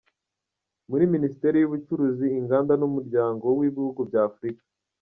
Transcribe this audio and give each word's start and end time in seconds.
Muri 0.89 1.03
Minisiteri 1.13 1.55
y’Ubucuruzi, 1.59 2.25
Inganda 2.39 2.73
n’Umuryango 2.81 3.45
w’Ibihugu 3.59 4.01
bya 4.09 4.21
Afurika. 4.31 4.63